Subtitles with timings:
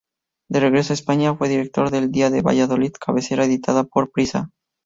[0.49, 4.49] De regreso a España fue director de El Día de Valladolid, cabecera editada por Prisa.